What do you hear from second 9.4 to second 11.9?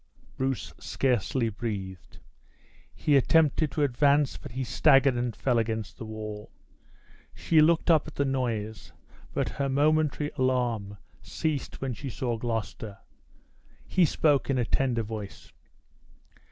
her momentary alarm ceased